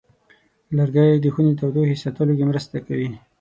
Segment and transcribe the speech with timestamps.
[0.77, 3.09] لرګی د خونې تودوخې ساتلو کې مرسته کوي.